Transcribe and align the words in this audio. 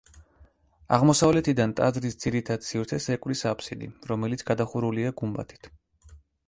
აღმოსავლეთიდან 0.97 1.75
ტაძრის 1.81 2.17
ძირითად 2.25 2.67
სივრცეს 2.69 3.09
ეკვრის 3.17 3.47
აფსიდი, 3.53 3.93
რომელიც 4.15 4.49
გადახურულია 4.53 5.17
გუმბათით. 5.23 5.75